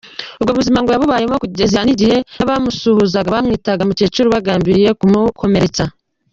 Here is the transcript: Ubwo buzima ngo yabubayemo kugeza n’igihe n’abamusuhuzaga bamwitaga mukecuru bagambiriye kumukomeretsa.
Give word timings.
Ubwo 0.41 0.51
buzima 0.59 0.79
ngo 0.81 0.89
yabubayemo 0.91 1.35
kugeza 1.43 1.79
n’igihe 1.85 2.17
n’abamusuhuzaga 2.37 3.33
bamwitaga 3.35 3.83
mukecuru 3.89 4.27
bagambiriye 4.35 4.89
kumukomeretsa. 4.99 5.83